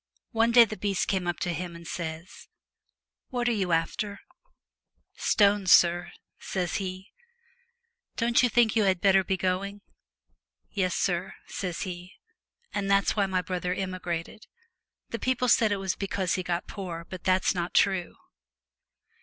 One 0.31 0.51
day 0.51 0.65
the 0.65 0.75
beast 0.77 1.07
comes 1.07 1.27
up 1.27 1.39
to 1.41 1.53
him, 1.53 1.75
and 1.75 1.85
says," 1.87 2.47
What 3.29 3.47
are 3.47 3.51
you 3.51 3.71
after?"" 3.71 4.21
Stones, 5.29 5.71
sur," 5.71 6.11
says 6.39 6.77
he." 6.77 7.11
Don't 8.17 8.41
you 8.41 8.49
think 8.49 8.75
you 8.75 8.85
had 8.85 8.99
better 8.99 9.23
be 9.23 9.37
going?"" 9.37 9.81
Yes, 10.71 10.95
sur," 10.95 11.35
says 11.45 11.81
he. 11.81 12.13
And 12.73 12.89
that's 12.89 13.15
why 13.15 13.27
my 13.27 13.43
brother 13.43 13.75
emigrated. 13.75 14.47
The 15.09 15.19
people 15.19 15.47
said 15.47 15.71
it 15.71 15.75
was 15.77 15.95
because 15.95 16.33
he 16.33 16.41
got 16.41 16.65
poor, 16.65 17.05
but 17.07 17.23
that's 17.23 17.53
not 17.53 17.75
true.' 17.75 18.15